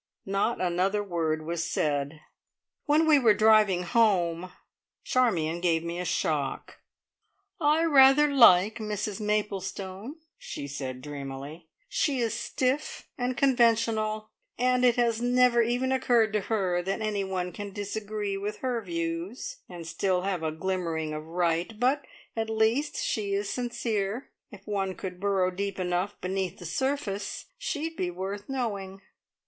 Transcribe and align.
Not 0.25 0.59
another 0.59 1.03
word 1.03 1.45
was 1.45 1.63
said. 1.63 2.21
When 2.85 3.05
we 3.05 3.19
were 3.19 3.35
driving 3.35 3.83
home, 3.83 4.51
Charmion 5.03 5.61
gave 5.61 5.83
me 5.83 5.99
a 5.99 6.05
shock. 6.05 6.77
"I 7.59 7.83
rather 7.85 8.27
like 8.27 8.79
Mrs 8.79 9.19
Maplestone," 9.19 10.15
she 10.39 10.67
said 10.67 11.03
dreamily. 11.03 11.69
"She 11.87 12.19
is 12.19 12.33
stiff 12.33 13.07
and 13.15 13.37
conventional, 13.37 14.31
and 14.57 14.83
it 14.83 14.95
has 14.95 15.21
never 15.21 15.61
even 15.61 15.91
occurred 15.91 16.33
to 16.33 16.41
her 16.41 16.81
that 16.81 17.01
anyone 17.01 17.51
can 17.51 17.71
disagree 17.71 18.37
with 18.37 18.57
her 18.61 18.81
views, 18.81 19.57
and 19.69 19.85
still 19.85 20.23
have 20.23 20.41
a 20.41 20.51
glimmering 20.51 21.13
of 21.13 21.27
right, 21.27 21.79
but, 21.79 22.05
at 22.35 22.49
least, 22.49 22.97
she 22.97 23.33
is 23.35 23.51
sincere. 23.51 24.31
If 24.49 24.65
one 24.65 24.95
could 24.95 25.19
burrow 25.19 25.51
deep 25.51 25.77
enough 25.79 26.19
beneath 26.21 26.57
the 26.57 26.65
surface, 26.65 27.45
she'd 27.55 27.95
be 27.95 28.09
worth 28.09 28.49
knowing." 28.49 29.03